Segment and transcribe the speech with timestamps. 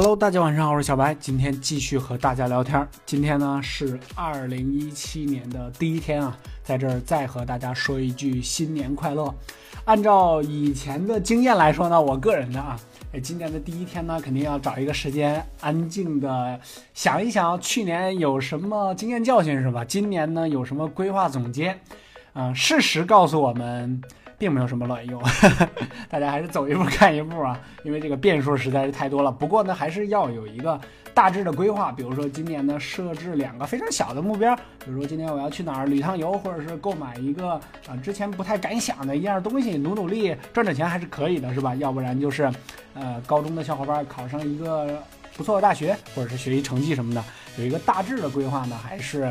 [0.00, 2.86] Hello，大家晚上好，我是小白，今天继续和大家聊天。
[3.04, 9.34] 今天呢是二零一七年的第一天啊，在这儿再和大家说一句新年快乐。
[9.86, 12.78] 按照以前的经验来说呢，我个人的啊，
[13.12, 16.60] 哎，今年的第一天呢，肯定要找一个时间安静的
[16.94, 19.84] 想一想去年有什么经验教训是吧？
[19.84, 21.76] 今年呢有什么规划总结？
[22.34, 24.00] 啊，事实告诉我们。
[24.38, 25.20] 并没有什么卵用，
[26.08, 29.32] 大家还是走一步看一步啊，因为这个变数实在是太多了。
[29.32, 30.80] 不过呢，还是要有一个
[31.12, 37.50] 大致的规划，比如说今年呢设置两个非常小的目标，比如说今年我要去哪儿旅趟游，或者是购买一个
[37.88, 41.74] 啊之前不太敢想的一样东西，努努力赚点钱还是可以的，是吧？
[41.74, 42.48] 要不然就是，
[42.94, 45.02] 呃，高中的小伙伴考上一个
[45.36, 47.24] 不错的大学，或者是学习成绩什么的，
[47.58, 49.30] 有一个大致的规划呢，还是。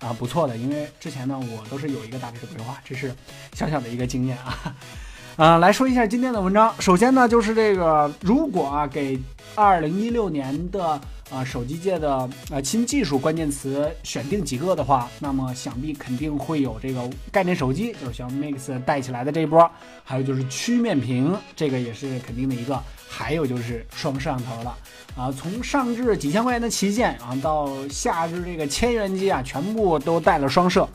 [0.00, 3.12] 啊，不错的，因为之前呢，我都是有一个大致的规划，这是
[3.54, 4.76] 小小的一个经验啊。
[5.36, 6.72] 啊，来说一下今天的文章。
[6.78, 9.18] 首先呢，就是这个，如果啊给
[9.56, 19.70] 二零一六年的啊手机界的呃新技术关键词选定几个的话，那么想必肯定会有这个概念手机，就是小米 Mix 带起来的这一波，
[20.04, 22.80] 还有就是曲面屏，这个也是肯定的一个。
[23.10, 24.76] 还有就是双摄像头了
[25.16, 30.86] 啊，从上至几千块钱的旗舰啊，到下至这个千元机啊，全部都带了双摄。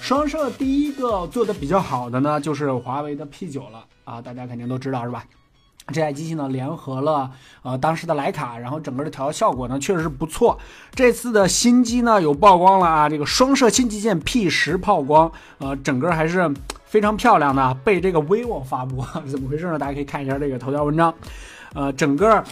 [0.00, 5.24] 双摄第一个做的比较好的呢，就是华为的 P9 了啊，大家肯定都知道是吧？
[5.92, 7.30] 这台机器呢，联合了
[7.62, 10.58] 呃当时的徕卡，然后整个的调效果呢，确实是不错。
[10.92, 16.50] 这次的新机呢，有曝光了啊，这个双摄新旗舰 P 十曝光，呃，整个还是。
[16.88, 19.78] 非常漂亮的，被这个 vivo 发布， 怎么回事呢？
[19.78, 21.12] 大家可以看一下这个头条文章，
[21.74, 22.42] 呃，整个。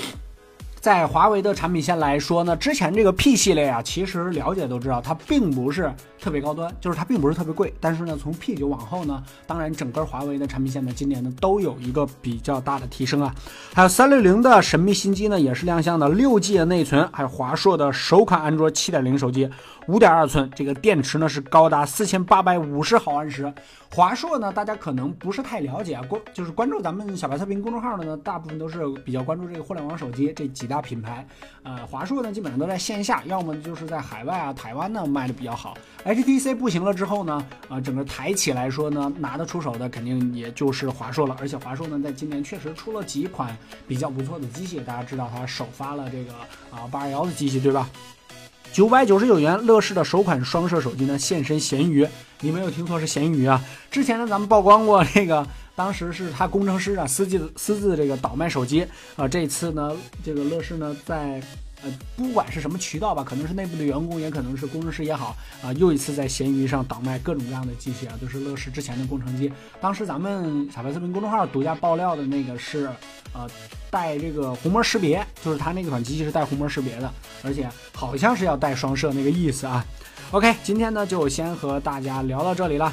[0.87, 7.75] 在华为的产品线来说呢，之前这个 P 系列啊，其实了解都知道，它并不是特别高端，就是它并不是特别贵。
[7.81, 13.35] 但是呢，从 P 九往后呢，当然整个华为的产品线呢，今年呢都有一个比较大的提升啊。
[13.75, 19.51] 还有三六零的神秘新机呢，也是亮相的六 G 的内存，还有华硕的首款安卓七点零手机，
[19.89, 23.53] 五点二寸，这个电池呢是高达四千八百五十毫安时。
[23.93, 31.27] 华硕呢，大家可能不是太了解啊，关就是关注咱们小白测评公众号的呢，大部分都是比较关注这个互联网手机这几大品牌。
[31.63, 35.77] 呃，华硕呢，基本上都在线下，要么就是在海外啊，台湾呢卖的比较好。
[36.05, 41.37] HTC 不行了之后呢，啊，整个台企来说呢，拿得出手的肯定也就是华硕了。
[41.41, 43.57] 而且华硕呢，在今年确实出了几款
[43.89, 46.33] 比较不错的机器，大家知道它首发了这个
[46.71, 47.89] 啊八二幺的机器，对吧？
[48.73, 52.07] 九百九十九元，乐视的首款双摄手机呢现身闲鱼，
[52.41, 53.65] 你没有听错，是闲鱼啊！
[53.91, 59.95] 之前呢，咱们曝光过这个，当时是他工程师啊私自私自这个倒卖手机啊，这次呢，
[60.25, 61.41] 这个乐视呢在。
[61.83, 69.53] 呃，不管是什么渠道吧，可能是内部的员工，也可能是工程师也好，啊，又一次在闲鱼上倒卖各种各样的机器啊，都是乐视之前的工程机。
[69.79, 72.89] 当时咱们小白视频公众号独家爆料的那个是，
[73.35, 73.47] 呃，
[73.91, 77.13] 带这个虹膜识别，就是它那款机器是带虹膜识别的，
[77.45, 79.85] 而且好像是要带双摄那个意思啊。
[80.31, 82.91] OK，今天呢就先和大家聊到这里了，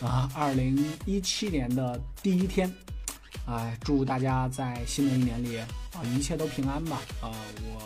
[0.00, 2.72] 啊，二零一七年的第一天，
[3.46, 5.66] 哎，祝大家在新的一年里啊
[6.14, 7.30] 一切都平安吧，啊，
[7.64, 7.82] 我。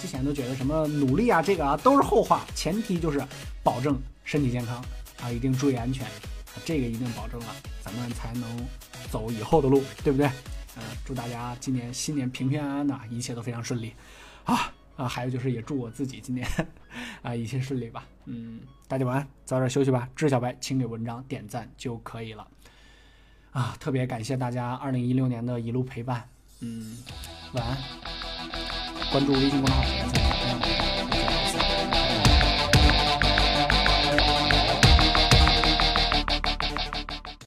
[0.00, 3.22] 之前都觉得什么努力啊，这个啊都是后话，前提就是
[3.62, 4.82] 保证身体健康
[5.20, 6.06] 啊，一定注意安全，
[6.64, 7.54] 这个一定保证了，
[7.84, 8.66] 咱们才能
[9.10, 10.26] 走以后的路，对不对？
[10.78, 13.92] 嗯，祝大家今年新年平平安安的，一切都非常顺利，
[14.44, 16.46] 啊啊，还有就是也祝我自己今年
[17.22, 18.06] 啊一切顺利吧。
[18.26, 20.06] 嗯，大家晚安，早点休息吧。
[20.14, 22.46] 知小白，请给文章点赞就可以了。
[23.50, 26.28] 啊，特别感谢大家二零一六年的一路陪伴。
[26.60, 26.98] 嗯，
[27.54, 27.78] 晚安。
[29.10, 30.79] 关注微信公众号“小白菜”，